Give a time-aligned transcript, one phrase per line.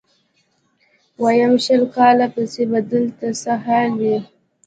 [1.23, 4.17] ويم شل کاله پس به دلته څه حال وي.